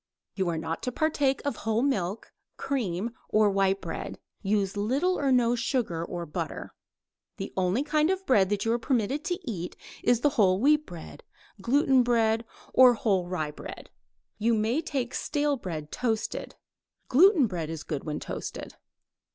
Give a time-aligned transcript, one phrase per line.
[0.33, 4.17] _You are not to partake of whole milk, cream, or white bread.
[4.41, 6.73] Use little or no sugar or butter.
[7.37, 10.87] The only kind of bread that you are permitted to eat is the whole wheat
[10.87, 11.21] bread,
[11.61, 13.91] gluten bread, or whole rye bread.
[14.39, 16.55] You may take stale bread toasted.
[17.07, 18.77] Gluten bread is good when toasted.